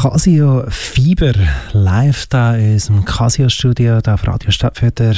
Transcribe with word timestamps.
Casio 0.00 0.64
Fiber 0.70 1.34
live 1.72 2.26
da 2.28 2.54
in 2.56 2.72
unserem 2.72 3.04
Casio-Studio 3.04 4.00
da 4.00 4.14
auf 4.14 4.26
Radio 4.26 4.50
Stadtfilter 4.50 5.12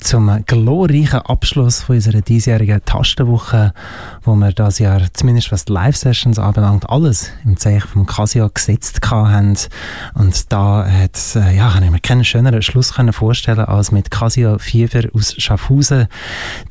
zum 0.00 0.42
glorreichen 0.46 1.20
Abschluss 1.20 1.82
von 1.82 1.96
unserer 1.96 2.22
diesjährigen 2.22 2.82
Tastenwoche, 2.82 3.74
wo 4.22 4.34
wir 4.34 4.52
das 4.52 4.78
Jahr, 4.78 5.02
zumindest 5.12 5.52
was 5.52 5.66
die 5.66 5.74
Live-Sessions 5.74 6.38
anbelangt, 6.38 6.88
alles 6.88 7.30
im 7.44 7.58
Zeichen 7.58 7.86
vom 7.86 8.06
Casio 8.06 8.48
gesetzt 8.48 9.00
haben. 9.10 9.58
Und 10.14 10.50
da 10.50 10.86
hat, 10.90 11.36
äh, 11.36 11.54
ja, 11.54 11.68
kann 11.68 11.82
ich 11.82 11.90
mir 11.90 12.00
keinen 12.00 12.24
schöneren 12.24 12.62
Schluss 12.62 12.94
können 12.94 13.12
vorstellen 13.12 13.66
als 13.66 13.92
mit 13.92 14.10
Casio 14.10 14.56
Fiber 14.58 15.10
aus 15.12 15.34
Schaffhausen. 15.36 16.06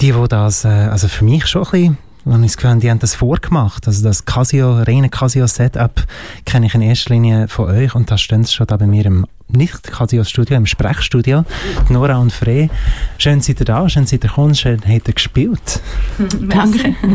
Die, 0.01 0.15
wo 0.15 0.25
das, 0.25 0.65
äh, 0.65 0.67
also 0.67 1.07
für 1.07 1.25
mich 1.25 1.45
schon 1.45 1.65
ein 1.65 1.71
bisschen 1.71 1.97
und 2.25 2.43
ich 2.43 2.55
Gefühl, 2.55 2.79
die 2.79 2.89
haben 2.89 2.99
das 2.99 3.15
vorgemacht. 3.15 3.87
Also 3.87 4.03
das 4.03 4.25
Casio, 4.25 4.81
reine 4.83 5.09
Casio-Setup 5.09 6.05
kenne 6.45 6.67
ich 6.67 6.75
in 6.75 6.81
erster 6.81 7.13
Linie 7.13 7.47
von 7.47 7.69
euch 7.69 7.95
und 7.95 8.11
da 8.11 8.17
stehen 8.17 8.43
sie 8.43 8.53
schon 8.53 8.67
da 8.67 8.77
bei 8.77 8.87
mir 8.87 9.05
im 9.05 9.25
nicht 9.47 9.83
Casio-Studio, 9.83 10.55
im 10.55 10.65
Sprechstudio. 10.65 11.43
Nora 11.89 12.17
und 12.17 12.31
Frey, 12.31 12.69
schön 13.17 13.41
seid 13.41 13.59
ihr 13.59 13.65
da, 13.65 13.89
schön 13.89 14.05
seid 14.05 14.23
ihr 14.23 14.29
gekommen, 14.29 14.55
schön 14.55 14.81
habt 14.87 15.07
ihr 15.07 15.13
gespielt. 15.13 15.81
Danke. 16.41 16.95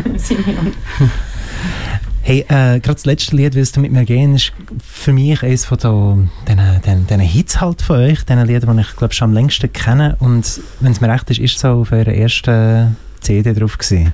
Hey, 2.21 2.41
äh, 2.49 2.81
gerade 2.81 2.95
das 2.95 3.05
letzte 3.05 3.37
Lied, 3.37 3.55
«Willst 3.55 3.77
du 3.77 3.79
mit 3.79 3.93
mir 3.93 4.03
gehen», 4.03 4.35
ist 4.35 4.51
für 4.85 5.13
mich 5.13 5.41
eines 5.43 5.63
von 5.63 6.29
den, 6.45 6.59
den, 6.85 7.07
den 7.07 7.19
Hits 7.21 7.61
halt 7.61 7.81
von 7.81 7.95
euch, 7.95 8.25
den 8.25 8.45
Liedern, 8.45 8.75
die 8.75 8.81
ich 8.81 8.97
glaube 8.97 9.13
schon 9.13 9.29
am 9.29 9.33
längsten 9.33 9.71
kenne 9.71 10.17
und 10.19 10.59
wenn 10.81 10.91
es 10.91 10.99
mir 10.99 11.07
recht 11.07 11.29
ist, 11.29 11.39
ist 11.39 11.55
es 11.55 11.61
so 11.61 11.69
auf 11.69 11.93
eurer 11.93 12.11
ersten 12.11 12.97
CD 13.21 13.53
drauf 13.53 13.77
gewesen. 13.77 14.11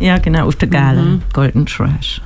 Ja, 0.00 0.18
genau, 0.18 0.46
auf 0.46 0.56
der 0.56 0.68
gelben 0.68 1.14
mhm. 1.14 1.22
Golden 1.32 1.66
Trash. 1.66 2.20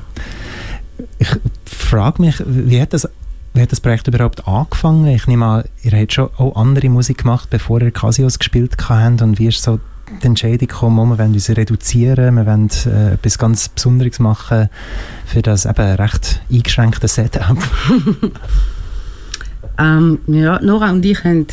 Ich 1.18 1.28
frage 1.64 2.22
mich, 2.22 2.42
wie 2.46 2.80
hat, 2.80 2.92
das, 2.92 3.08
wie 3.54 3.62
hat 3.62 3.72
das 3.72 3.80
Projekt 3.80 4.08
überhaupt 4.08 4.46
angefangen? 4.46 5.06
Ich 5.06 5.26
nehme 5.26 5.44
an, 5.44 5.64
ihr 5.82 5.92
habt 5.98 6.12
schon 6.12 6.30
auch 6.36 6.56
andere 6.56 6.88
Musik 6.88 7.18
gemacht, 7.18 7.50
bevor 7.50 7.80
ihr 7.80 7.90
Casios 7.90 8.38
gespielt 8.38 8.76
habt. 8.88 9.22
Und 9.22 9.38
wie 9.38 9.48
ist 9.48 9.62
so 9.62 9.80
die 10.22 10.26
Entscheidung 10.26 10.68
gekommen, 10.68 11.10
wir 11.10 11.18
wollen 11.18 11.34
uns 11.34 11.50
reduzieren, 11.50 12.36
wir 12.36 12.46
wollen 12.46 12.70
äh, 12.86 13.14
etwas 13.14 13.38
ganz 13.38 13.68
Besonderes 13.68 14.18
machen 14.18 14.68
für 15.26 15.42
das 15.42 15.66
eben 15.66 15.94
recht 15.96 16.40
eingeschränkte 16.50 17.08
Setup? 17.08 17.58
ähm, 19.78 20.18
ja, 20.26 20.58
Nora 20.62 20.90
und 20.90 21.04
ich 21.04 21.22
haben 21.24 21.46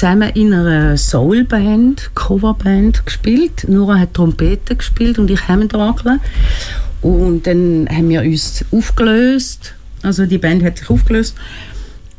zusammen 0.00 0.30
in 0.30 0.54
einer 0.54 0.96
Soulband, 0.96 2.12
Coverband 2.14 3.04
gespielt. 3.04 3.66
Nora 3.68 3.98
hat 3.98 4.14
Trompete 4.14 4.74
gespielt 4.74 5.18
und 5.18 5.30
ich 5.30 5.46
Hemdorgel. 5.46 6.20
Und 7.02 7.46
dann 7.46 7.86
haben 7.90 8.08
wir 8.08 8.22
uns 8.22 8.64
aufgelöst. 8.70 9.74
Also 10.02 10.24
die 10.24 10.38
Band 10.38 10.64
hat 10.64 10.78
sich 10.78 10.88
aufgelöst. 10.88 11.36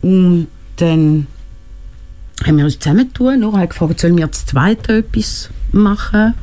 Und 0.03 0.47
dann 0.75 1.25
haben 2.45 2.57
wir 2.57 2.65
uns 2.65 2.77
zusammengetan. 2.77 3.39
Nora 3.39 3.61
hat 3.61 3.71
gefragt, 3.71 3.99
sollen 3.99 4.15
wir 4.15 4.27
das 4.27 4.45
zweite 4.45 4.97
etwas 4.97 5.49
machen? 5.71 6.35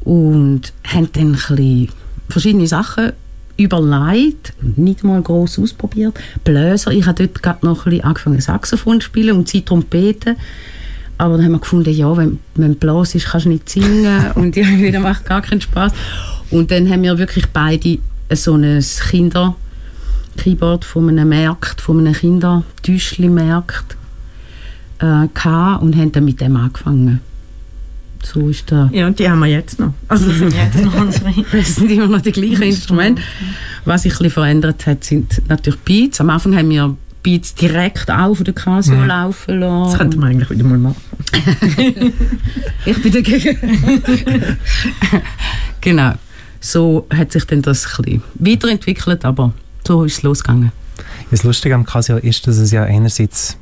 Und 0.00 0.74
haben 0.86 1.08
dann 1.14 1.28
ein 1.28 1.32
bisschen 1.32 1.88
verschiedene 2.28 2.66
Sachen 2.66 3.12
überlegt, 3.56 4.52
nicht 4.76 5.04
mal 5.04 5.22
groß 5.22 5.58
ausprobiert. 5.60 6.18
Bläser, 6.42 6.90
ich 6.90 7.06
habe 7.06 7.26
dort 7.26 7.42
gerade 7.42 7.64
noch 7.66 7.86
ein 7.86 7.90
bisschen 7.90 8.04
angefangen 8.04 8.40
Saxophon 8.40 9.00
zu 9.00 9.06
spielen 9.06 9.36
und 9.36 9.48
sie 9.48 9.62
Trompete. 9.62 10.36
Aber 11.16 11.36
dann 11.36 11.46
haben 11.46 11.52
wir 11.52 11.60
gefunden, 11.60 11.94
ja, 11.94 12.16
wenn, 12.16 12.40
wenn 12.56 12.74
Blas 12.74 13.14
ist, 13.14 13.26
kannst 13.26 13.46
du 13.46 13.50
nicht 13.50 13.68
singen 13.68 14.30
und 14.34 14.56
irgendwie 14.56 14.90
das 14.90 15.02
macht 15.02 15.26
gar 15.26 15.42
keinen 15.42 15.60
Spaß. 15.60 15.92
Und 16.50 16.70
dann 16.70 16.90
haben 16.90 17.02
wir 17.02 17.16
wirklich 17.18 17.46
beide 17.48 17.98
so 18.32 18.54
ein 18.54 18.84
Kinder 19.10 19.54
Keyboard 20.36 20.84
von 20.84 21.08
einem 21.08 21.28
Markt, 21.28 21.80
von 21.80 22.00
einem 22.00 22.12
Kindertäuschli-Markt 22.12 23.96
äh, 24.98 25.04
und 25.04 25.96
haben 25.96 26.12
dann 26.12 26.24
mit 26.24 26.40
dem 26.40 26.56
angefangen. 26.56 27.20
So 28.24 28.48
ist 28.48 28.70
der. 28.70 28.90
Ja, 28.92 29.06
und 29.06 29.18
die 29.18 29.28
haben 29.28 29.40
wir 29.40 29.46
jetzt 29.46 29.78
noch. 29.78 29.92
Also 30.08 30.28
das 30.28 30.38
sind 30.38 30.54
jetzt 30.54 30.82
noch 30.82 30.94
unsere. 30.94 31.32
das 31.52 31.76
sind 31.76 31.90
immer 31.90 32.06
noch 32.06 32.20
die 32.20 32.32
gleichen 32.32 32.62
Instrumente. 32.62 33.22
Was 33.84 34.02
sich 34.02 34.12
ein 34.12 34.18
bisschen 34.18 34.30
verändert 34.30 34.86
hat, 34.86 35.04
sind 35.04 35.42
natürlich 35.48 35.80
Beats. 35.80 36.20
Am 36.20 36.30
Anfang 36.30 36.56
haben 36.56 36.70
wir 36.70 36.96
Beats 37.22 37.54
direkt 37.54 38.10
auf 38.10 38.42
der 38.42 38.54
Casio 38.54 38.96
mhm. 38.96 39.06
laufen 39.06 39.60
lassen. 39.60 39.90
Das 39.90 39.98
könnte 39.98 40.18
man 40.18 40.30
eigentlich 40.30 40.50
wieder 40.50 40.64
mal 40.64 40.78
machen. 40.78 41.00
ich 42.86 43.02
bin 43.02 43.12
dagegen. 43.12 43.58
genau. 45.80 46.12
So 46.60 47.06
hat 47.14 47.32
sich 47.32 47.44
dann 47.44 47.62
das 47.62 47.86
ein 47.86 48.04
bisschen 48.04 48.22
weiterentwickelt, 48.36 49.24
aber 49.24 49.52
so 49.86 50.04
ist 50.04 50.18
es 50.18 50.22
losgegangen. 50.22 50.72
Das 51.30 51.42
Lustige 51.42 51.74
am 51.74 51.84
Casio 51.84 52.16
ist, 52.16 52.46
dass 52.46 52.56
es 52.56 52.70
ja 52.70 52.84
einerseits 52.84 53.58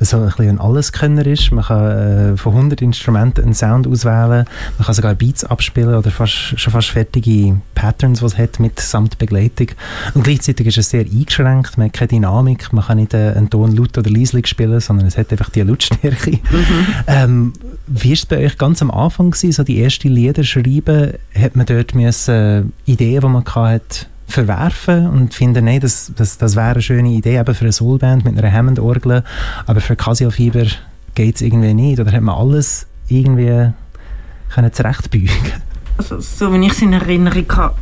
so 0.00 0.16
ein 0.16 0.24
bisschen 0.26 0.48
ein 0.48 0.60
Alleskönner 0.60 1.26
ist. 1.26 1.52
Man 1.52 1.64
kann 1.64 2.32
äh, 2.32 2.36
von 2.36 2.54
100 2.54 2.80
Instrumenten 2.82 3.44
einen 3.44 3.54
Sound 3.54 3.86
auswählen, 3.86 4.46
man 4.78 4.86
kann 4.86 4.94
sogar 4.94 5.14
Beats 5.14 5.44
abspielen 5.44 5.94
oder 5.94 6.10
fast, 6.10 6.58
schon 6.58 6.72
fast 6.72 6.88
fertige 6.88 7.56
Patterns, 7.74 8.20
die 8.20 8.26
es 8.26 8.38
hat, 8.38 8.60
mit 8.60 8.80
samt 8.80 9.18
Begleitung. 9.18 9.68
Und 10.14 10.24
gleichzeitig 10.24 10.66
ist 10.68 10.78
es 10.78 10.90
sehr 10.90 11.04
eingeschränkt, 11.04 11.76
man 11.76 11.88
hat 11.88 11.94
keine 11.94 12.08
Dynamik, 12.08 12.72
man 12.72 12.84
kann 12.84 12.98
nicht 12.98 13.14
äh, 13.14 13.34
einen 13.36 13.50
Ton 13.50 13.76
laut 13.76 13.96
oder 13.98 14.10
leislich 14.10 14.46
spielen, 14.46 14.80
sondern 14.80 15.06
es 15.06 15.18
hat 15.18 15.30
einfach 15.32 15.50
die 15.50 15.62
Lautstärke. 15.62 16.38
Mhm. 16.50 16.86
Ähm, 17.06 17.52
wie 17.86 18.08
war 18.08 18.14
es 18.14 18.26
bei 18.26 18.44
euch 18.44 18.58
ganz 18.58 18.82
am 18.82 18.90
Anfang 18.90 19.30
gewesen, 19.30 19.52
so 19.52 19.62
die 19.62 19.82
ersten 19.82 20.08
Lieder 20.08 20.42
schreiben? 20.42 21.12
Hat 21.34 21.54
man 21.54 21.66
dort 21.66 21.94
müssen, 21.94 22.34
äh, 22.34 22.62
Ideen, 22.90 23.20
die 23.20 23.28
man 23.28 23.44
hatte, 23.44 24.06
verwerfen 24.30 25.08
und 25.08 25.34
finden, 25.34 25.64
nein, 25.64 25.80
das, 25.80 26.12
das, 26.16 26.38
das 26.38 26.56
wäre 26.56 26.70
eine 26.70 26.82
schöne 26.82 27.10
Idee 27.10 27.38
eben 27.38 27.54
für 27.54 27.64
eine 27.64 27.72
Soulband 27.72 28.24
mit 28.24 28.38
einer 28.38 28.52
Hammond-Orgel, 28.52 29.24
aber 29.66 29.80
für 29.80 29.96
Casio 29.96 30.30
Fiber 30.30 30.66
geht 31.14 31.36
es 31.36 31.42
irgendwie 31.42 31.74
nicht. 31.74 32.00
Oder 32.00 32.12
hat 32.12 32.22
man 32.22 32.34
alles 32.34 32.86
irgendwie 33.08 33.72
können 34.54 34.72
zurechtbügen 34.72 35.30
Also 35.96 36.20
so 36.20 36.52
wie 36.52 36.66
ich 36.66 36.72
es 36.72 36.82
in 36.82 36.92
Erinnerung 36.92 37.46
habe, 37.56 37.74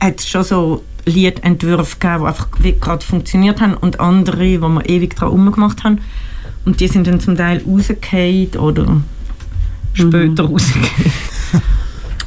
hat 0.00 0.20
es 0.20 0.28
schon 0.28 0.44
so 0.44 0.84
Liedentwürfe 1.06 1.96
gegeben, 1.98 2.20
die 2.22 2.26
einfach 2.26 2.48
gerade 2.80 3.04
funktioniert 3.04 3.60
haben 3.60 3.74
und 3.74 4.00
andere, 4.00 4.44
die 4.44 4.58
wir 4.58 4.88
ewig 4.88 5.16
daran 5.16 5.32
umgemacht 5.32 5.84
haben. 5.84 6.00
Und 6.64 6.80
die 6.80 6.88
sind 6.88 7.06
dann 7.06 7.20
zum 7.20 7.36
Teil 7.36 7.62
rausgefallen 7.66 8.50
oder 8.58 9.02
später 9.94 10.44
mhm. 10.44 10.50
rausgefallen. 10.50 11.12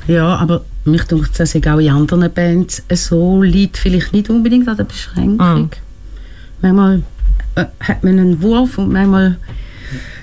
Ja, 0.08 0.36
aber 0.36 0.66
mich 0.86 1.04
denkt, 1.04 1.40
ist 1.40 1.68
auch 1.68 1.80
in 1.80 1.90
anderen 1.90 2.32
Bands 2.32 2.84
so, 2.94 3.42
liegt 3.42 3.78
vielleicht 3.78 4.14
nicht 4.14 4.30
unbedingt 4.30 4.68
an 4.68 4.78
der 4.78 4.84
Beschränkung. 4.84 5.62
Mhm. 5.62 5.70
Manchmal 6.62 7.04
äh, 7.56 7.66
hat 7.80 8.04
man 8.04 8.20
einen 8.20 8.42
Wurf 8.42 8.78
und 8.78 8.92
manchmal 8.92 9.38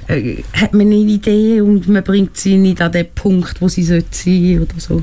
äh, 0.09 0.43
hat 0.53 0.73
man 0.73 0.87
eine 0.87 0.97
Idee 0.97 1.61
und 1.61 1.89
man 1.89 2.03
bringt 2.03 2.37
sie 2.37 2.57
nicht 2.57 2.81
an 2.83 2.93
den 2.93 3.07
Punkt, 3.15 3.61
wo 3.61 3.69
sie 3.69 3.85
sein 3.85 4.05
sollte 4.11 4.63
oder 4.63 4.81
so. 4.81 5.03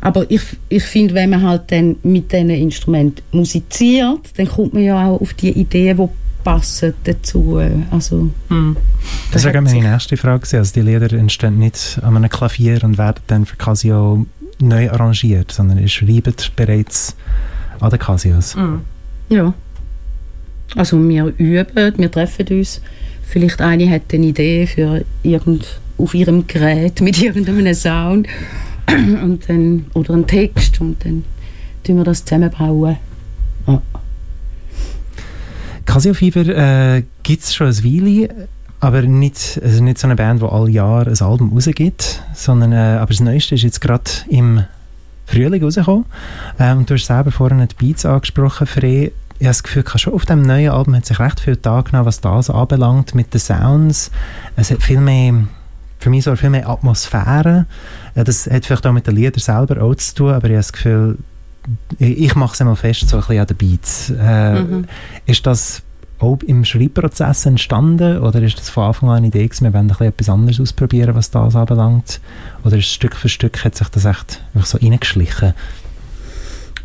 Aber 0.00 0.30
ich, 0.30 0.42
ich 0.68 0.84
finde, 0.84 1.14
wenn 1.14 1.30
man 1.30 1.42
halt 1.42 1.62
dann 1.72 1.96
mit 2.02 2.30
diesen 2.32 2.50
Instrumenten 2.50 3.22
musiziert, 3.32 4.20
dann 4.36 4.46
kommt 4.46 4.74
man 4.74 4.82
ja 4.84 5.08
auch 5.08 5.20
auf 5.20 5.34
die 5.34 5.50
Ideen, 5.50 5.96
die 5.96 6.08
passen 6.46 6.94
dazu. 7.02 7.60
Also, 7.90 8.30
hm. 8.48 8.76
Das 9.32 9.42
wäre 9.44 9.60
meine 9.60 9.90
nächste 9.90 10.16
Frage. 10.16 10.46
Also 10.56 10.72
die 10.74 10.80
Lieder 10.80 11.12
entstehen 11.12 11.58
nicht 11.58 11.98
an 12.02 12.16
einem 12.16 12.30
Klavier 12.30 12.84
und 12.84 12.98
werden 12.98 13.20
dann 13.26 13.46
für 13.46 13.56
Casio 13.56 14.24
neu 14.60 14.88
arrangiert, 14.88 15.50
sondern 15.50 15.78
ihr 15.78 15.88
schreibt 15.88 16.54
bereits 16.54 17.16
an 17.80 17.90
den 17.90 17.98
Casios. 17.98 18.54
Hm. 18.54 18.80
Ja. 19.28 19.54
Also 20.76 20.96
wir 21.08 21.32
üben, 21.36 21.98
wir 21.98 22.10
treffen 22.12 22.46
uns. 22.48 22.80
Vielleicht 23.22 23.60
eine 23.60 23.90
hat 23.90 24.14
eine 24.14 24.26
Idee 24.26 24.68
für 24.68 25.04
irgend 25.24 25.80
auf 25.98 26.14
ihrem 26.14 26.46
Gerät 26.46 27.00
mit 27.00 27.20
irgendeinem 27.22 27.74
Sound 27.74 28.28
und 28.88 29.48
dann, 29.48 29.86
oder 29.94 30.14
einen 30.14 30.28
Text 30.28 30.80
und 30.80 31.04
dann 31.04 31.24
tun 31.82 31.96
wir 31.96 32.04
das 32.04 32.24
zusammenbauen. 32.24 32.98
Ja. 33.66 33.82
Casio 35.86 36.14
Fever 36.14 36.46
äh, 36.46 37.04
gibt 37.22 37.44
es 37.44 37.54
schon 37.54 37.68
ein 37.68 37.84
Weile, 37.84 38.48
aber 38.80 39.02
nicht, 39.02 39.60
also 39.62 39.82
nicht 39.82 39.98
so 39.98 40.06
eine 40.06 40.16
Band, 40.16 40.42
die 40.42 40.46
alle 40.46 40.70
Jahre 40.70 41.10
ein 41.10 41.20
Album 41.20 41.52
rausgibt, 41.52 42.22
sondern 42.34 42.72
äh, 42.72 42.98
aber 42.98 43.06
das 43.06 43.20
Neueste 43.20 43.54
ist 43.54 43.62
jetzt 43.62 43.80
gerade 43.80 44.10
im 44.28 44.64
Frühling 45.26 45.62
rausgekommen. 45.62 46.04
Äh, 46.58 46.72
und 46.72 46.90
du 46.90 46.94
hast 46.94 47.06
selber 47.06 47.30
vorhin 47.30 47.66
die 47.66 47.74
Beats 47.74 48.04
angesprochen, 48.04 48.66
Frey. 48.66 49.12
Ich 49.38 49.46
habe 49.46 49.50
das 49.50 49.62
Gefühl, 49.62 49.84
schon 49.96 50.14
auf 50.14 50.24
dem 50.24 50.42
neuen 50.42 50.70
Album 50.70 50.96
hat 50.96 51.06
sich 51.06 51.18
recht 51.18 51.40
viel 51.40 51.56
genommen, 51.56 52.06
was 52.06 52.20
das 52.20 52.48
anbelangt, 52.48 53.14
mit 53.14 53.34
den 53.34 53.40
Sounds. 53.40 54.10
Es 54.56 54.70
hat 54.70 54.82
viel 54.82 55.00
mehr, 55.00 55.44
für 55.98 56.10
mich 56.10 56.24
so 56.24 56.34
viel 56.36 56.50
mehr 56.50 56.68
Atmosphäre. 56.68 57.66
Ja, 58.14 58.24
das 58.24 58.46
hat 58.46 58.64
vielleicht 58.64 58.86
auch 58.86 58.92
mit 58.92 59.06
den 59.06 59.16
Liedern 59.16 59.40
selber 59.40 59.82
auch 59.82 59.94
zu 59.94 60.14
tun, 60.14 60.30
aber 60.30 60.46
ich 60.46 60.52
habe 60.52 60.58
das 60.58 60.72
Gefühl, 60.72 61.18
ich 61.98 62.34
mache 62.34 62.54
es 62.54 62.60
einmal 62.60 62.76
fest, 62.76 63.08
so 63.08 63.16
ein 63.16 63.20
bisschen 63.20 63.40
an 63.40 63.46
den 63.46 63.56
Beats. 63.56 64.10
Äh, 64.10 64.60
mhm. 64.60 64.84
Ist 65.26 65.46
das 65.46 65.82
auch 66.18 66.38
im 66.46 66.64
Schreibprozess 66.64 67.44
entstanden 67.44 68.18
oder 68.18 68.40
ist 68.40 68.58
das 68.58 68.70
von 68.70 68.84
Anfang 68.84 69.10
an 69.10 69.16
eine 69.16 69.26
Idee 69.26 69.46
gewesen, 69.46 69.64
wir 69.64 69.74
wollen 69.74 69.84
ein 69.84 69.88
bisschen 69.88 70.06
etwas 70.06 70.28
anderes 70.30 70.60
ausprobieren, 70.60 71.14
was 71.14 71.30
das 71.30 71.54
anbelangt? 71.54 72.20
Oder 72.64 72.78
ist 72.78 72.86
Stück 72.86 73.14
für 73.14 73.28
Stück 73.28 73.64
hat 73.64 73.74
sich 73.74 73.88
das 73.88 74.06
echt 74.06 74.42
so 74.62 74.78
reingeschlichen? 74.78 75.52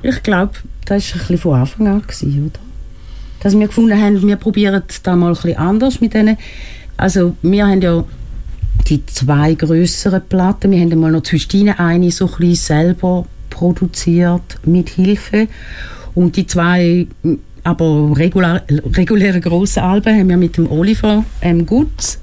Ich 0.01 0.23
glaube, 0.23 0.53
das 0.85 1.09
war 1.09 1.15
ein 1.15 1.19
bisschen 1.19 1.37
von 1.37 1.59
Anfang 1.59 1.87
an, 1.87 2.01
gewesen, 2.01 2.47
oder? 2.47 2.59
dass 3.41 3.57
wir 3.57 3.67
gefunden 3.67 3.99
haben, 3.99 4.25
wir 4.25 4.35
probieren 4.35 4.83
da 5.03 5.15
mal 5.15 5.29
ein 5.29 5.33
bisschen 5.33 5.57
anders 5.57 5.99
mit 5.99 6.13
denen. 6.13 6.37
Also 6.95 7.35
wir 7.41 7.67
haben 7.67 7.81
ja 7.81 8.03
die 8.87 9.05
zwei 9.05 9.55
größeren 9.55 10.21
Platten, 10.27 10.71
wir 10.71 10.79
haben 10.79 10.99
mal 10.99 11.11
noch 11.11 11.23
zwischen 11.23 11.69
eine 11.69 12.11
so 12.11 12.25
ein 12.25 12.31
bisschen 12.37 12.55
selber 12.55 13.25
produziert 13.61 14.57
mit 14.65 14.89
Hilfe 14.89 15.47
und 16.15 16.35
die 16.35 16.47
zwei 16.47 17.05
aber 17.63 18.11
regulär, 18.17 18.63
reguläre 18.97 19.39
große 19.39 19.79
Alben 19.79 20.17
haben 20.17 20.29
wir 20.29 20.37
mit 20.37 20.57
dem 20.57 20.69
Oliver 20.71 21.23
M. 21.41 21.63
Gutz 21.67 22.19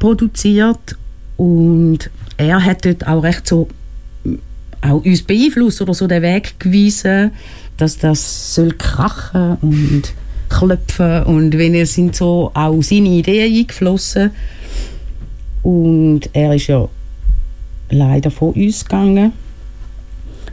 produziert 0.00 0.96
und 1.36 2.10
er 2.36 2.64
hat 2.64 2.84
dort 2.84 3.06
auch 3.06 3.22
recht 3.22 3.46
so 3.46 3.68
auch 4.80 5.04
uns 5.04 5.22
beeinflusst 5.22 5.80
oder 5.80 5.94
so 5.94 6.08
den 6.08 6.22
Weg 6.22 6.58
gewiesen, 6.58 7.30
dass 7.76 7.98
das 7.98 8.56
soll 8.56 8.72
krachen 8.72 9.58
und 9.62 10.12
klopfen 10.48 11.22
und 11.22 11.56
wenn 11.56 11.74
er 11.74 11.86
sind 11.86 12.16
so 12.16 12.50
auch 12.52 12.82
seine 12.82 13.10
Ideen 13.10 13.58
eingeflossen 13.58 14.32
und 15.62 16.22
er 16.32 16.56
ist 16.56 16.66
ja 16.66 16.88
leider 17.90 18.32
von 18.32 18.54
uns 18.54 18.84
gegangen. 18.84 19.32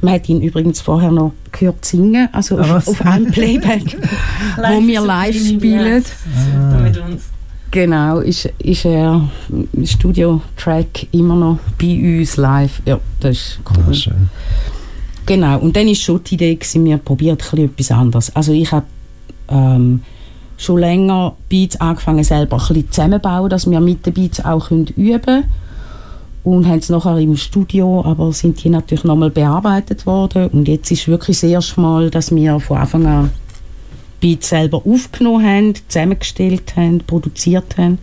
Man 0.01 0.13
hat 0.13 0.29
ihn 0.29 0.41
übrigens 0.41 0.81
vorher 0.81 1.11
noch 1.11 1.33
gehört 1.51 1.83
singen, 1.83 2.29
also 2.31 2.59
auf, 2.59 2.87
auf 2.87 3.05
einem 3.05 3.31
Playback, 3.31 3.97
wo 4.57 4.87
wir 4.87 5.01
live 5.01 5.35
spielen. 5.35 6.03
Ah. 6.35 6.89
Genau, 7.71 8.19
ist, 8.19 8.49
ist 8.57 8.85
er 8.85 9.29
im 9.49 9.85
Studio-Track 9.85 11.07
immer 11.11 11.35
noch 11.35 11.59
bei 11.79 12.19
uns 12.19 12.37
live. 12.37 12.81
Ja, 12.85 12.99
das 13.19 13.37
ist 13.37 13.59
cool. 13.69 13.83
Ah, 13.87 13.93
schön. 13.93 14.29
Genau, 15.25 15.59
und 15.59 15.75
dann 15.75 15.85
war 15.85 15.95
schon 15.95 16.23
die 16.23 16.33
Idee, 16.35 16.55
gewesen, 16.55 16.85
wir 16.85 16.97
probieren 16.97 17.37
etwas 17.37 17.91
anderes. 17.91 18.35
Also 18.35 18.51
ich 18.51 18.71
habe 18.71 18.87
ähm, 19.49 20.01
schon 20.57 20.79
länger 20.79 21.35
Beats 21.47 21.79
angefangen, 21.79 22.23
selber 22.23 22.57
ein 22.57 22.67
bisschen 22.67 22.91
zusammenbauen, 22.91 23.49
dass 23.49 23.69
wir 23.69 23.79
mit 23.79 24.05
den 24.05 24.13
Beats 24.13 24.43
auch 24.43 24.71
üben 24.71 25.21
können. 25.21 25.43
Und 26.49 26.67
haben 26.67 26.79
es 26.79 26.89
nachher 26.89 27.15
im 27.19 27.37
Studio, 27.37 28.03
aber 28.03 28.33
sind 28.33 28.63
die 28.63 28.69
natürlich 28.69 29.03
nochmal 29.03 29.29
bearbeitet 29.29 30.07
worden. 30.07 30.47
Und 30.47 30.67
jetzt 30.67 30.89
ist 30.89 31.07
wirklich 31.07 31.39
das 31.39 31.47
erste 31.47 31.79
Mal, 31.79 32.09
dass 32.09 32.33
wir 32.33 32.59
von 32.59 32.77
Anfang 32.77 33.05
an 33.05 33.29
Beats 34.19 34.49
selber 34.49 34.81
aufgenommen 34.83 35.45
haben, 35.45 35.73
zusammengestellt 35.87 36.75
haben, 36.75 37.01
produziert 37.05 37.77
haben. 37.77 37.99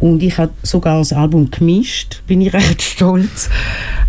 Und 0.00 0.22
ich 0.22 0.38
habe 0.38 0.52
sogar 0.62 1.00
das 1.00 1.12
Album 1.12 1.50
gemischt, 1.50 2.22
bin 2.26 2.40
ich 2.40 2.52
recht 2.54 2.80
stolz. 2.80 3.50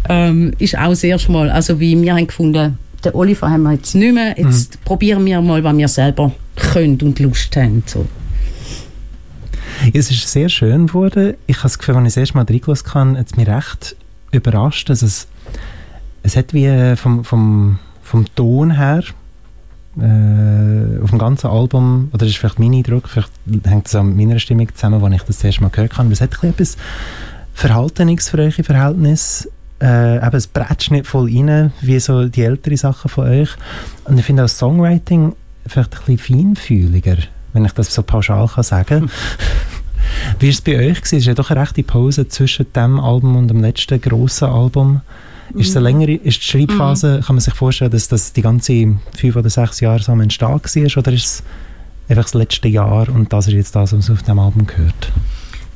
Ähm, 0.07 0.53
ist 0.59 0.77
auch 0.77 0.91
das 0.91 1.03
erste 1.03 1.33
Mal, 1.33 1.49
also 1.49 1.77
wie 1.77 2.01
wir 2.01 2.15
haben 2.15 2.27
gefunden, 2.27 2.77
den 3.03 3.13
Oliver 3.15 3.49
haben 3.49 3.63
wir 3.63 3.73
jetzt 3.73 3.95
nicht 3.95 4.13
mehr, 4.13 4.33
jetzt 4.37 4.75
mhm. 4.75 4.79
probieren 4.85 5.25
wir 5.25 5.41
mal, 5.41 5.61
was 5.61 5.77
wir 5.77 5.87
selber 5.89 6.31
können 6.55 6.99
und 7.01 7.19
Lust 7.19 7.53
haben. 7.57 7.83
So. 7.85 8.05
Es 9.93 10.11
ist 10.11 10.31
sehr 10.31 10.49
schön 10.49 10.87
geworden. 10.87 11.35
Ich 11.45 11.57
habe 11.57 11.63
das 11.65 11.79
Gefühl, 11.79 11.95
als 11.95 12.07
ich 12.07 12.13
das 12.13 12.17
erste 12.17 12.37
Mal 12.37 12.45
reingelassen 12.45 12.93
habe, 12.93 13.17
hat 13.19 13.27
es 13.27 13.35
mich 13.37 13.47
recht 13.47 13.95
überrascht. 14.31 14.89
Also 14.89 15.05
es, 15.05 15.27
es 16.23 16.35
hat 16.35 16.53
wie 16.53 16.95
vom, 16.95 17.23
vom, 17.23 17.79
vom 18.03 18.25
Ton 18.35 18.71
her 18.71 19.03
äh, 19.99 21.01
auf 21.01 21.09
dem 21.09 21.19
ganzen 21.19 21.47
Album, 21.47 22.09
oder 22.11 22.19
das 22.19 22.29
ist 22.29 22.37
vielleicht 22.37 22.59
mein 22.59 22.73
Eindruck, 22.73 23.07
vielleicht 23.09 23.31
hängt 23.65 23.85
das 23.85 23.95
an 23.95 24.15
meiner 24.15 24.39
Stimmung 24.39 24.67
zusammen, 24.73 25.03
als 25.03 25.15
ich 25.15 25.23
das, 25.23 25.43
erste 25.43 25.61
Mal 25.61 25.69
gehört 25.69 25.97
habe, 25.97 26.11
es 26.11 26.21
hat 26.21 26.43
etwas 26.43 26.77
verhaltensfreudige 27.53 28.63
Verhältnis 28.63 29.49
äh, 29.81 30.17
eben, 30.17 30.35
es 30.35 30.47
bretscht 30.47 30.91
nicht 30.91 31.07
voll 31.07 31.31
rein, 31.31 31.71
wie 31.81 31.99
so 31.99 32.27
die 32.27 32.43
älteren 32.43 32.77
Sachen 32.77 33.09
von 33.09 33.27
euch. 33.27 33.49
Und 34.05 34.19
ich 34.19 34.25
finde 34.25 34.43
auch 34.43 34.45
das 34.45 34.57
Songwriting 34.57 35.35
vielleicht 35.65 35.95
ein 35.95 36.15
bisschen 36.15 36.55
feinfühliger, 36.55 37.17
wenn 37.53 37.65
ich 37.65 37.71
das 37.73 37.93
so 37.93 38.03
pauschal 38.03 38.47
kann 38.47 38.63
sagen 38.63 38.85
kann. 38.85 39.11
Wie 40.39 40.47
war 40.47 40.51
es 40.51 40.61
bei 40.61 40.77
euch? 40.77 40.99
Es 41.03 41.13
ist 41.13 41.25
ja 41.25 41.33
doch 41.33 41.49
eine 41.49 41.61
rechte 41.61 41.83
Pause 41.83 42.27
zwischen 42.27 42.71
dem 42.73 42.99
Album 42.99 43.35
und 43.35 43.47
dem 43.47 43.61
letzten 43.61 43.99
grossen 43.99 44.49
Album. 44.49 45.01
Ist, 45.53 45.77
eine 45.77 45.85
längere, 45.85 46.13
ist 46.13 46.41
die 46.41 46.45
Schreibphase, 46.45 47.17
mhm. 47.17 47.21
kann 47.21 47.35
man 47.35 47.41
sich 47.41 47.53
vorstellen, 47.53 47.91
dass 47.91 48.09
das 48.09 48.33
die 48.33 48.41
ganze 48.41 48.95
fünf 49.15 49.35
oder 49.35 49.49
sechs 49.49 49.79
Jahre 49.79 50.03
so 50.03 50.11
am 50.11 50.21
Entstehen 50.21 50.49
war? 50.49 50.97
Oder 50.97 51.13
ist 51.13 51.25
es 51.25 51.43
einfach 52.09 52.23
das 52.23 52.33
letzte 52.33 52.67
Jahr 52.67 53.07
und 53.09 53.31
das 53.31 53.47
ist 53.47 53.53
jetzt 53.53 53.75
das, 53.75 53.93
was 53.93 54.09
man 54.09 54.17
auf 54.17 54.23
dem 54.23 54.39
Album 54.39 54.67
gehört? 54.67 55.11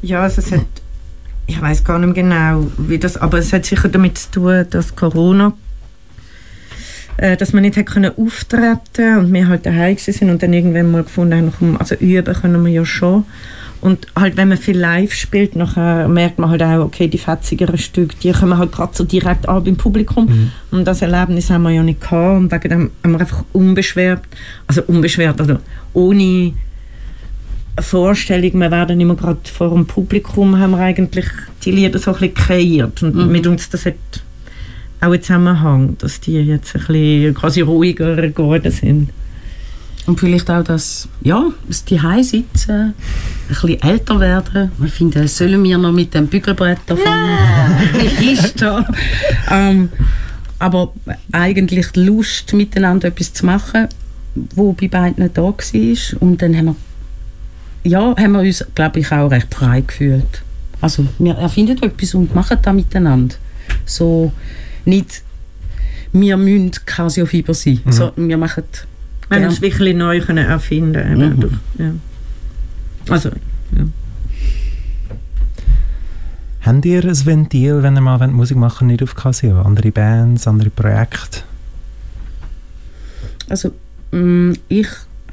Ja, 0.02 0.24
also 0.24 0.42
es 0.42 0.52
hat, 0.52 0.66
ich 1.48 1.62
weiß 1.62 1.84
gar 1.84 2.00
nicht 2.00 2.16
genau, 2.16 2.68
wie 2.78 3.00
das, 3.00 3.18
aber 3.18 3.38
es 3.38 3.54
hat 3.54 3.66
sicher 3.66 3.88
damit 3.88 4.18
zu 4.18 4.32
tun, 4.32 4.66
dass 4.70 4.96
Corona 4.96 5.54
äh, 7.22 7.38
dass 7.38 7.54
wir 7.54 7.62
nicht 7.62 7.86
können 7.86 8.12
auftreten 8.18 9.20
und 9.20 9.34
wir 9.34 9.48
halt 9.48 9.66
daheim 9.66 9.96
sind 9.98 10.30
und 10.30 10.42
dann 10.42 10.54
irgendwann 10.54 10.92
mal 10.92 11.04
gefunden 11.04 11.54
haben, 11.60 11.78
also 11.78 11.96
üben 11.96 12.34
können 12.34 12.66
wir 12.66 12.72
ja 12.72 12.84
schon. 12.84 13.26
Und 13.80 14.08
halt, 14.16 14.38
wenn 14.38 14.48
man 14.48 14.58
viel 14.58 14.78
live 14.78 15.14
spielt, 15.14 15.56
nachher 15.56 16.08
merkt 16.08 16.40
man 16.40 16.50
halt 16.50 16.62
auch, 16.62 16.86
okay, 16.86 17.08
die 17.08 17.18
fetzigeren 17.18 17.78
Stücke, 17.78 18.16
die 18.22 18.32
kommen 18.32 18.58
halt 18.58 18.72
gerade 18.72 18.94
so 18.96 19.04
direkt 19.04 19.48
an 19.48 19.64
beim 19.64 19.76
Publikum. 19.76 20.26
Mhm. 20.26 20.52
Und 20.72 20.86
das 20.86 21.02
Erlebnis 21.02 21.50
haben 21.50 21.64
wir 21.64 21.72
ja 21.72 21.84
nicht 21.84 22.02
gehabt. 22.02 22.38
Und 22.38 22.52
wegen 22.52 22.70
dem 22.70 22.92
haben 23.04 23.12
wir 23.14 23.20
einfach 23.20 23.44
unbeschwert, 23.54 24.22
also 24.68 24.84
unbeschwert, 24.84 25.40
also 25.40 25.58
ohne 25.94 26.54
Vorstellung, 27.80 28.60
wir 28.60 28.70
werden 28.72 29.00
immer 29.00 29.16
gerade 29.16 29.40
vor 29.46 29.70
dem 29.70 29.88
Publikum, 29.88 30.60
haben 30.60 30.72
wir 30.72 30.80
eigentlich 30.80 31.26
die 31.64 31.72
Lieder 31.72 31.98
so 31.98 32.14
ein 32.14 32.20
bisschen 32.20 32.36
kreiert. 32.36 33.02
Und 33.02 33.16
mhm. 33.16 33.32
mit 33.32 33.48
uns, 33.48 33.70
das 33.70 33.86
hat 33.86 33.96
auch 35.02 35.08
einen 35.08 35.22
Zusammenhang, 35.22 35.98
dass 35.98 36.22
die 36.22 36.34
jetzt 36.34 36.76
ein 36.76 36.86
bisschen 36.86 37.34
quasi 37.34 37.62
ruhiger 37.62 38.16
geworden 38.30 38.72
sind. 38.72 39.10
Und 40.06 40.20
vielleicht 40.20 40.50
auch, 40.50 40.64
dass, 40.64 41.08
ja, 41.22 41.52
dass 41.68 41.86
die 41.86 42.00
sitzen, 42.24 42.70
ein 42.70 42.94
bisschen 43.48 43.82
älter 43.82 44.20
werden. 44.20 44.72
Ich 44.84 44.94
finde, 44.94 45.28
sollen 45.28 45.64
wir 45.64 45.78
noch 45.78 45.92
mit 45.92 46.14
dem 46.14 46.28
Bügelbrett 46.28 46.80
anfangen? 46.88 47.38
ist 48.22 48.62
da. 48.62 48.86
ähm, 49.52 49.90
aber 50.58 50.94
eigentlich 51.32 51.88
die 51.88 52.02
Lust, 52.02 52.54
miteinander 52.54 53.08
etwas 53.08 53.34
zu 53.34 53.46
machen, 53.46 53.88
wo 54.56 54.74
bei 54.74 54.88
beiden 54.88 55.32
da 55.34 55.42
war. 55.42 56.22
Und 56.22 56.42
dann 56.42 56.56
haben 56.56 56.66
wir, 56.66 56.76
ja, 57.84 58.16
haben 58.16 58.32
wir 58.34 58.42
uns, 58.42 58.66
glaube 58.76 59.00
ich, 59.00 59.12
auch 59.12 59.30
recht 59.30 59.54
frei 59.54 59.82
gefühlt. 59.82 60.42
Also 60.80 61.06
wir 61.20 61.36
erfinden 61.36 61.82
etwas 61.82 62.16
und 62.16 62.34
machen 62.34 62.58
das 62.62 62.74
miteinander. 62.74 63.36
So 63.86 64.32
nicht, 64.86 65.24
wir 66.14 66.38
müssen 66.38 66.72
Casio-Fieber 66.86 67.54
sein. 67.54 67.82
Mhm. 67.86 67.92
So, 67.92 68.12
wir 68.16 68.38
machen 68.38 68.64
wir 69.30 69.38
haben 69.38 69.54
es 69.54 69.62
wirklich 69.62 69.96
neu 69.96 70.20
können 70.20 70.46
erfinden 70.46 71.38
mhm. 71.38 71.60
ja. 71.78 71.94
Also, 73.08 73.30
ja. 73.30 73.86
Habt 76.62 76.86
ihr 76.86 77.04
ein 77.04 77.26
Ventil, 77.26 77.82
wenn 77.82 77.96
ihr 77.96 78.02
mal 78.02 78.28
Musik 78.28 78.58
machen 78.58 78.88
nicht 78.88 79.02
auf 79.02 79.16
Casio? 79.16 79.62
Andere 79.62 79.92
Bands, 79.92 80.48
andere 80.48 80.70
Projekte? 80.70 81.42
Also, 83.50 83.72
mm, 84.12 84.54
ich 84.68 84.88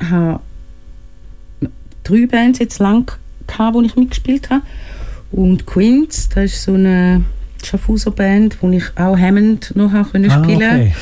habe 0.09 0.41
drei 2.05 2.27
Bands 2.27 2.61
jetzt 2.61 2.79
lang 2.79 3.11
gehabt, 3.47 3.75
wo 3.75 3.83
ich 3.83 3.97
mitgespielt 3.97 4.49
habe. 4.49 4.63
Und 5.31 5.67
Queens, 5.67 6.29
das 6.31 6.53
ist 6.53 6.63
so 6.63 6.75
eine 6.75 7.25
Schaffhauser 7.65 8.11
Band, 8.11 8.57
wo 8.61 8.71
ich 8.71 8.85
auch 8.97 9.19
Hammond 9.19 9.75
noch 9.75 9.91
spielen 10.07 10.29
konnte. 10.29 10.69
Ah, 10.69 10.75
okay. 10.75 10.93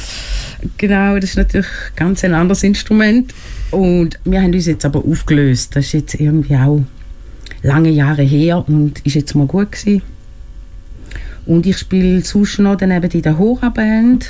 Genau, 0.78 1.14
das 1.16 1.30
ist 1.30 1.36
natürlich 1.36 1.66
ganz 1.94 2.24
ein 2.24 2.34
anderes 2.34 2.62
Instrument. 2.62 3.32
Und 3.70 4.18
wir 4.24 4.40
haben 4.40 4.52
uns 4.52 4.66
jetzt 4.66 4.84
aber 4.84 5.04
aufgelöst. 5.04 5.76
Das 5.76 5.86
ist 5.86 5.92
jetzt 5.92 6.14
irgendwie 6.14 6.56
auch 6.56 6.82
lange 7.62 7.90
Jahre 7.90 8.22
her 8.22 8.64
und 8.66 9.04
ist 9.04 9.14
jetzt 9.14 9.34
mal 9.34 9.46
gut 9.46 9.72
gewesen. 9.72 10.02
Und 11.44 11.66
ich 11.66 11.78
spiele 11.78 12.22
sonst 12.22 12.58
noch 12.58 12.76
daneben 12.76 13.10
in 13.10 13.22
der 13.22 13.38
Hora-Band. 13.38 14.28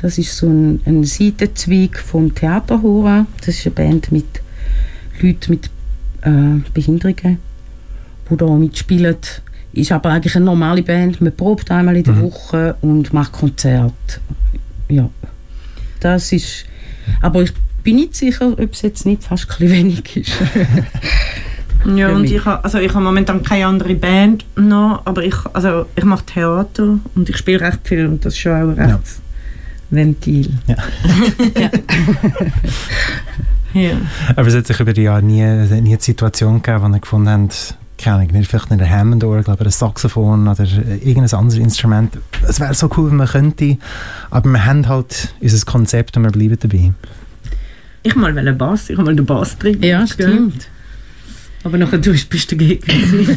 Das 0.00 0.18
ist 0.18 0.36
so 0.36 0.46
ein, 0.46 0.80
ein 0.84 1.04
Seitenzweig 1.04 1.98
vom 1.98 2.34
Theater 2.34 2.82
Hora. 2.82 3.26
Das 3.38 3.48
ist 3.48 3.66
eine 3.66 3.74
Band 3.74 4.12
mit 4.12 4.26
Leuten 5.20 5.50
mit 5.50 5.70
äh, 6.22 6.60
Behinderungen, 6.72 7.38
die 8.30 8.36
da 8.36 8.46
mitspielen. 8.46 9.16
Ist 9.72 9.92
aber 9.92 10.10
eigentlich 10.10 10.34
eine 10.36 10.46
normale 10.46 10.82
Band. 10.82 11.20
Man 11.20 11.34
probt 11.34 11.70
einmal 11.70 11.96
in 11.96 12.04
der 12.04 12.14
mhm. 12.14 12.22
Woche 12.22 12.76
und 12.80 13.12
macht 13.12 13.32
Konzerte. 13.32 13.92
Ja. 14.88 15.08
Das 16.00 16.32
ist, 16.32 16.64
aber 17.20 17.42
ich 17.42 17.52
bin 17.82 17.96
nicht 17.96 18.14
sicher, 18.14 18.52
ob 18.52 18.72
es 18.72 18.82
jetzt 18.82 19.06
nicht 19.06 19.24
fast 19.24 19.48
ein 19.60 19.70
wenig 19.70 20.16
ist. 20.16 20.32
ja, 21.96 22.10
und 22.10 22.24
ich 22.24 22.44
habe 22.44 22.62
also 22.64 22.78
hab 22.78 23.02
momentan 23.02 23.42
keine 23.42 23.66
andere 23.66 23.94
Band 23.94 24.44
noch, 24.56 25.02
aber 25.04 25.24
ich, 25.24 25.36
also 25.52 25.86
ich 25.96 26.04
mache 26.04 26.24
Theater 26.26 26.98
und 27.14 27.28
ich 27.28 27.36
spiele 27.36 27.60
recht 27.60 27.80
viel 27.84 28.06
und 28.06 28.24
das 28.24 28.34
ist 28.34 28.40
schon 28.40 28.52
auch 28.52 28.76
recht 28.76 28.88
ja. 28.88 29.00
Ventil. 29.90 30.50
Ja. 30.66 30.76
ja. 31.60 31.70
ja. 33.80 33.96
Aber 34.36 34.48
es 34.48 34.54
hat 34.54 34.66
sich 34.66 34.80
über 34.80 34.92
die 34.92 35.02
Jahre 35.02 35.22
nie, 35.22 35.42
nie 35.42 35.92
eine 35.92 36.00
Situation 36.00 36.60
gegeben, 36.62 36.82
wo 36.82 36.94
ihr 36.94 37.00
gefunden 37.00 37.30
habt, 37.30 37.74
keine 37.98 38.16
Ahnung, 38.16 38.44
vielleicht 38.44 38.70
nicht 38.70 38.80
ein 38.80 38.90
Hammond 38.90 39.24
oder 39.24 39.42
glaube 39.42 39.64
ein 39.64 39.70
Saxophon 39.70 40.48
oder 40.48 40.64
irgendein 40.64 41.38
anderes 41.38 41.58
Instrument. 41.58 42.18
Es 42.46 42.60
wäre 42.60 42.74
so 42.74 42.88
cool, 42.96 43.10
wenn 43.10 43.16
man 43.16 43.26
könnte, 43.26 43.76
aber 44.30 44.48
wir 44.50 44.64
haben 44.64 44.88
halt 44.88 45.34
unser 45.40 45.66
Konzept 45.66 46.16
und 46.16 46.24
wir 46.24 46.30
bleiben 46.30 46.56
dabei. 46.58 46.92
Ich 48.04 48.14
mal 48.14 48.34
will 48.34 48.46
einen 48.46 48.56
Bass, 48.56 48.88
ich 48.88 48.96
mal 48.96 49.14
den 49.14 49.26
Bass 49.26 49.58
drin. 49.58 49.82
Ja, 49.82 50.06
stimmt. 50.06 50.68
Aber 51.64 51.76
nachher 51.76 51.98
du 51.98 52.12
bist 52.12 52.52
du 52.52 52.56
dagegen. 52.56 53.36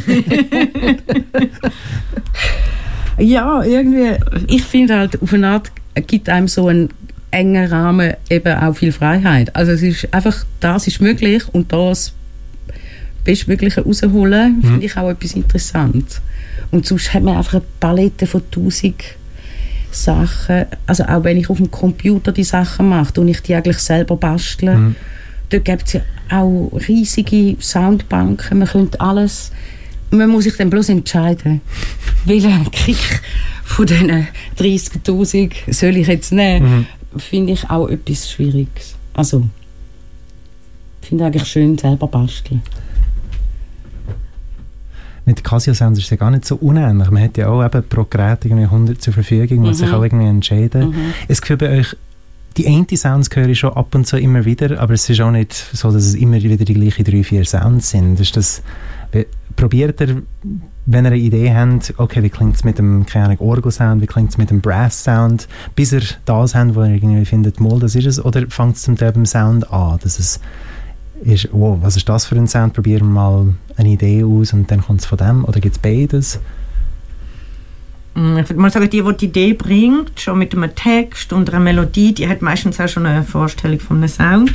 ja, 3.18 3.62
irgendwie. 3.64 4.16
Ich 4.46 4.62
finde 4.62 4.96
halt, 4.96 5.20
auf 5.20 5.34
eine 5.34 5.48
Art 5.48 5.72
gibt 6.06 6.28
einem 6.28 6.46
so 6.48 6.68
einen 6.68 6.88
engen 7.32 7.66
Rahmen 7.66 8.14
eben 8.30 8.56
auch 8.56 8.74
viel 8.74 8.92
Freiheit. 8.92 9.54
Also 9.56 9.72
es 9.72 9.82
ist 9.82 10.14
einfach, 10.14 10.44
das 10.60 10.86
ist 10.86 11.00
möglich 11.00 11.42
und 11.52 11.72
das 11.72 12.12
Bestmögliche 13.24 13.82
rausholen, 13.82 14.58
mhm. 14.58 14.62
finde 14.62 14.86
ich 14.86 14.96
auch 14.96 15.08
etwas 15.08 15.32
interessant. 15.32 16.20
Und 16.70 16.86
sonst 16.86 17.12
hat 17.14 17.22
man 17.22 17.36
einfach 17.36 17.54
eine 17.54 17.62
Palette 17.80 18.26
von 18.26 18.42
tausend 18.50 19.02
Sachen, 19.90 20.64
also 20.86 21.04
auch 21.04 21.22
wenn 21.24 21.36
ich 21.36 21.50
auf 21.50 21.58
dem 21.58 21.70
Computer 21.70 22.32
die 22.32 22.44
Sachen 22.44 22.88
mache 22.88 23.20
und 23.20 23.28
ich 23.28 23.40
die 23.40 23.54
eigentlich 23.54 23.78
selber 23.78 24.16
bastle, 24.16 24.76
mhm. 24.76 24.96
dort 25.50 25.64
gibt 25.64 25.86
es 25.86 25.92
ja 25.92 26.00
auch 26.30 26.72
riesige 26.88 27.56
Soundbanken, 27.60 28.58
man 28.58 28.68
könnte 28.68 28.98
alles, 29.00 29.52
man 30.10 30.30
muss 30.30 30.44
sich 30.44 30.56
dann 30.56 30.70
bloß 30.70 30.88
entscheiden, 30.88 31.60
welchen 32.24 32.70
Kick 32.70 33.20
von 33.64 33.86
diesen 33.86 34.28
30'000 34.58 35.72
soll 35.72 35.96
ich 35.98 36.06
jetzt 36.06 36.32
nehmen, 36.32 36.86
mhm. 37.14 37.20
finde 37.20 37.52
ich 37.52 37.68
auch 37.68 37.88
etwas 37.88 38.30
Schwieriges. 38.30 38.94
Also, 39.12 39.46
finde 41.02 41.26
eigentlich 41.26 41.44
schön 41.44 41.76
selber 41.76 42.06
basteln 42.06 42.62
mit 45.24 45.44
Casio-Sounds 45.44 45.98
ist 45.98 46.04
es 46.06 46.10
ja 46.10 46.16
gar 46.16 46.30
nicht 46.30 46.44
so 46.44 46.56
unähnlich. 46.56 47.10
Man 47.10 47.22
hat 47.22 47.36
ja 47.36 47.48
auch 47.48 47.64
eben 47.64 47.82
pro 47.88 48.04
Gerät 48.04 48.44
irgendwie 48.44 48.64
100 48.64 49.00
zur 49.00 49.12
Verfügung, 49.12 49.60
muss 49.60 49.78
sich 49.78 49.88
mhm. 49.88 49.94
auch 49.94 50.02
irgendwie 50.02 50.26
entscheiden. 50.26 50.90
Mhm. 50.90 51.14
Es 51.28 51.40
Gefühl 51.40 51.56
bei 51.56 51.78
euch, 51.78 51.96
die 52.56 52.66
eine 52.66 52.86
Sounds 52.94 53.30
höre 53.32 53.48
ich 53.48 53.60
schon 53.60 53.72
ab 53.72 53.94
und 53.94 54.06
zu 54.06 54.18
immer 54.18 54.44
wieder, 54.44 54.80
aber 54.80 54.94
es 54.94 55.08
ist 55.08 55.20
auch 55.20 55.30
nicht 55.30 55.52
so, 55.52 55.90
dass 55.90 56.04
es 56.04 56.14
immer 56.14 56.42
wieder 56.42 56.64
die 56.64 56.74
gleichen 56.74 57.04
drei, 57.04 57.22
vier 57.22 57.44
Sounds 57.44 57.90
sind. 57.90 58.20
Ist 58.20 58.36
das, 58.36 58.62
probiert 59.56 60.00
ihr, 60.00 60.22
wenn 60.86 61.04
ihr 61.04 61.12
eine 61.12 61.16
Idee 61.16 61.54
habt, 61.54 61.94
okay, 61.96 62.22
wie 62.22 62.30
klingt 62.30 62.56
es 62.56 62.64
mit 62.64 62.78
dem, 62.78 63.06
keine 63.06 63.26
Ahnung, 63.26 63.38
Orgelsound, 63.40 64.02
wie 64.02 64.06
klingt 64.06 64.30
es 64.30 64.38
mit 64.38 64.50
dem 64.50 64.60
Brass-Sound, 64.60 65.48
bis 65.76 65.92
ihr 65.92 66.02
das 66.24 66.54
habt, 66.54 66.74
wo 66.74 66.82
ihr 66.82 66.94
irgendwie 66.94 67.24
findet, 67.24 67.60
mal, 67.60 67.78
das 67.78 67.94
ist 67.94 68.06
es, 68.06 68.24
oder 68.24 68.44
fängt 68.48 68.76
es 68.76 68.82
zum 68.82 68.96
Teil 68.96 69.12
beim 69.12 69.26
Sound 69.26 69.70
an, 69.72 69.98
dass 70.02 70.18
es 70.18 70.40
ist, 71.24 71.48
wow, 71.52 71.78
was 71.80 71.96
ist 71.96 72.08
das 72.08 72.26
für 72.26 72.36
ein 72.36 72.46
Sound, 72.46 72.74
probieren 72.74 73.06
wir 73.08 73.12
mal 73.12 73.54
eine 73.76 73.88
Idee 73.90 74.24
aus 74.24 74.52
und 74.52 74.70
dann 74.70 74.82
kommt 74.82 75.00
es 75.00 75.06
von 75.06 75.18
dem, 75.18 75.44
oder 75.44 75.60
gibt 75.60 75.76
es 75.76 75.78
beides? 75.80 76.40
Mm, 78.14 78.38
ich 78.38 78.48
würde 78.48 78.60
mal 78.60 78.70
sagen, 78.70 78.90
die, 78.90 79.02
die 79.02 79.16
die 79.16 79.26
Idee 79.26 79.52
bringt, 79.54 80.20
schon 80.20 80.38
mit 80.38 80.54
einem 80.54 80.74
Text 80.74 81.32
und 81.32 81.50
einer 81.50 81.60
Melodie, 81.60 82.12
die 82.12 82.28
hat 82.28 82.42
meistens 82.42 82.80
auch 82.80 82.88
schon 82.88 83.06
eine 83.06 83.22
Vorstellung 83.22 83.80
von 83.80 83.98
einem 83.98 84.08
Sound. 84.08 84.54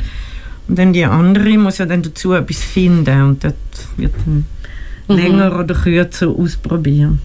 Und 0.68 0.78
dann 0.78 0.92
die 0.92 1.04
andere 1.04 1.56
muss 1.56 1.78
ja 1.78 1.86
dann 1.86 2.02
dazu 2.02 2.34
etwas 2.34 2.62
finden 2.62 3.22
und 3.22 3.44
das 3.44 3.54
wird 3.96 4.12
dann 4.26 4.44
mhm. 5.08 5.16
länger 5.16 5.58
oder 5.58 5.74
kürzer 5.74 6.28
ausprobieren. 6.28 7.20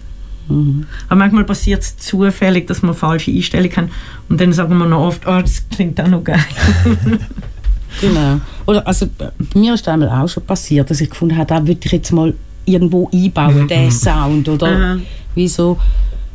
Mhm. 0.48 0.86
Aber 1.08 1.18
manchmal 1.18 1.44
passiert 1.44 1.82
es 1.82 1.96
zufällig, 1.98 2.66
dass 2.66 2.82
man 2.82 2.94
falsche 2.94 3.30
Einstellungen 3.30 3.76
haben 3.76 3.90
und 4.28 4.40
dann 4.40 4.52
sagen 4.52 4.76
wir 4.78 4.86
noch 4.86 5.06
oft, 5.06 5.26
oh, 5.26 5.40
das 5.40 5.68
klingt 5.68 6.00
auch 6.00 6.08
noch 6.08 6.24
geil. 6.24 6.44
Genau. 8.00 8.40
Oder, 8.66 8.86
also, 8.86 9.06
mir 9.54 9.74
ist 9.74 9.86
einmal 9.88 10.08
auch 10.08 10.28
schon 10.28 10.44
passiert, 10.44 10.90
dass 10.90 11.00
ich 11.00 11.10
gefunden 11.10 11.36
habe, 11.36 11.46
da 11.46 11.66
würde 11.66 11.80
ich 11.82 11.92
jetzt 11.92 12.12
mal 12.12 12.34
irgendwo 12.64 13.08
einbauen, 13.12 13.62
mhm. 13.62 13.68
den 13.68 13.90
Sound, 13.90 14.48
oder? 14.48 14.98
Wieso? 15.34 15.78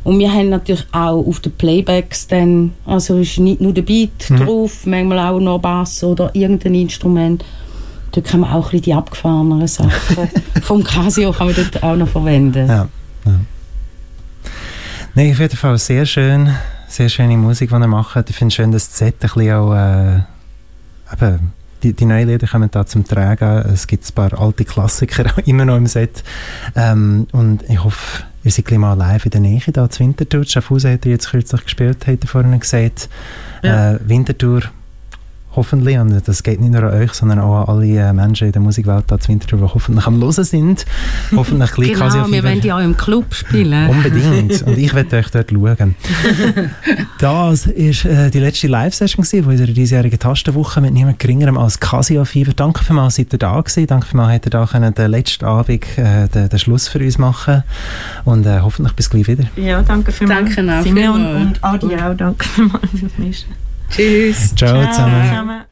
Und 0.02 0.18
wir 0.18 0.32
haben 0.32 0.48
natürlich 0.48 0.86
auch 0.92 1.26
auf 1.26 1.40
den 1.40 1.52
Playbacks 1.52 2.26
dann, 2.26 2.72
also 2.86 3.18
ist 3.18 3.38
nicht 3.38 3.60
nur 3.60 3.72
der 3.72 3.82
Beat 3.82 4.30
mhm. 4.30 4.36
drauf, 4.38 4.86
manchmal 4.86 5.18
auch 5.18 5.40
noch 5.40 5.58
Bass 5.58 6.02
oder 6.02 6.34
irgendein 6.34 6.74
Instrument. 6.74 7.44
Da 8.12 8.20
kann 8.20 8.40
man 8.40 8.50
auch 8.50 8.56
ein 8.56 8.62
bisschen 8.62 8.82
die 8.82 8.94
abgefahrenen 8.94 9.66
Sachen 9.68 9.90
vom 10.62 10.82
Casio 10.82 11.32
kann 11.32 11.48
man 11.48 11.56
dort 11.56 11.82
auch 11.82 11.96
noch 11.96 12.08
verwenden. 12.08 12.66
Ja, 12.66 12.88
ja. 13.26 13.40
Nein, 15.14 15.32
auf 15.32 15.38
jeden 15.38 15.56
Fall 15.56 15.78
sehr 15.78 16.06
schön, 16.06 16.50
sehr 16.88 17.08
schöne 17.08 17.36
Musik, 17.36 17.68
die 17.68 17.74
er 17.74 17.86
macht. 17.86 18.30
Ich 18.30 18.36
finde 18.36 18.48
es 18.48 18.54
schön, 18.54 18.72
dass 18.72 18.88
das 18.88 18.98
Set 18.98 19.14
ein 19.14 19.18
bisschen 19.20 19.52
auch 19.52 19.74
äh, 19.74 20.20
eben, 21.12 21.52
die, 21.82 21.92
die 21.92 22.04
neuen 22.04 22.28
Lieder 22.28 22.46
kommen 22.46 22.70
da 22.70 22.86
zum 22.86 23.04
Tragen. 23.04 23.70
Es 23.72 23.86
gibt 23.86 24.08
ein 24.08 24.14
paar 24.14 24.38
alte 24.38 24.64
Klassiker 24.64 25.26
immer 25.46 25.64
noch 25.64 25.76
im 25.76 25.86
Set. 25.86 26.22
Ähm, 26.76 27.26
und 27.32 27.62
ich 27.68 27.82
hoffe, 27.82 28.24
ihr 28.44 28.50
seid 28.50 28.66
gleich 28.66 28.78
mal 28.78 28.94
live 28.94 29.24
in 29.24 29.30
der 29.30 29.40
Nähe 29.40 29.60
da 29.72 29.88
zu 29.88 30.00
Winterthur. 30.00 30.44
Schaffhausen 30.44 30.92
hat 30.92 31.06
ihr 31.06 31.12
jetzt 31.12 31.30
kürzlich 31.30 31.64
gespielt, 31.64 32.06
hat 32.06 32.22
ihr 32.22 32.28
vorhin 32.28 32.58
gesagt. 32.58 33.08
Ja. 33.62 33.92
Äh, 33.92 34.00
Winterthur 34.04 34.62
hoffentlich, 35.56 35.98
und 35.98 36.26
das 36.26 36.42
geht 36.42 36.60
nicht 36.60 36.72
nur 36.72 36.82
an 36.84 36.94
euch, 36.94 37.12
sondern 37.12 37.40
auch 37.40 37.68
an 37.68 37.76
alle 37.76 37.86
äh, 37.86 38.12
Menschen 38.12 38.46
in 38.46 38.52
der 38.52 38.62
Musikwelt 38.62 39.04
da 39.08 39.18
zu 39.18 39.28
Winterthur, 39.28 39.58
die 39.58 39.64
hoffentlich 39.64 40.06
am 40.06 40.20
Hören 40.20 40.44
sind. 40.44 40.84
Hoffentlich 41.36 41.72
gleich 41.72 41.92
genau, 41.92 42.30
wir 42.30 42.44
wollen 42.44 42.60
ja 42.62 42.76
auch 42.76 42.82
im 42.82 42.96
Club 42.96 43.34
spielen. 43.34 43.88
Unbedingt. 43.88 44.62
Und 44.66 44.78
ich 44.78 44.94
werde 44.94 45.16
euch 45.16 45.30
dort 45.30 45.50
schauen. 45.50 45.94
das 47.18 47.66
war 47.66 47.74
äh, 47.74 48.30
die 48.30 48.38
letzte 48.38 48.68
Live-Session 48.68 49.24
von 49.24 49.44
unserer 49.44 49.72
diesjährigen 49.72 50.18
Tastenwoche 50.18 50.80
mit 50.80 50.92
niemand 50.92 51.18
geringerem 51.18 51.58
als 51.58 51.80
Casio 51.80 52.24
Fever. 52.24 52.52
Danke 52.54 52.84
vielmals, 52.84 53.16
seid 53.16 53.32
ihr 53.32 53.38
da 53.38 53.60
gewesen. 53.60 53.86
Danke 53.86 54.06
vielmals, 54.06 54.34
habt 54.34 54.46
ihr 54.46 54.50
da 54.50 54.66
können 54.66 54.94
den 54.94 55.10
letzten 55.10 55.44
Abend 55.44 55.98
äh, 55.98 56.28
den, 56.28 56.48
den, 56.48 56.58
Schluss 56.58 56.88
für 56.88 56.98
uns 56.98 57.18
machen 57.18 57.62
und 58.24 58.46
äh, 58.46 58.60
hoffentlich 58.60 58.94
bis 58.94 59.10
gleich 59.10 59.26
wieder. 59.28 59.44
Ja, 59.56 59.82
danke 59.82 60.12
vielmals. 60.12 60.54
Danke 60.54 60.78
auch. 60.78 60.82
Simeon 60.82 61.36
und 61.36 61.64
Adi 61.64 61.96
auch, 61.96 62.14
danke 62.16 62.44
vielmals 62.44 63.46
Tschüss. 63.90 64.54
Ciao, 64.54 64.82
Ciao 64.82 64.92
zusammen. 64.92 65.28
zusammen. 65.28 65.64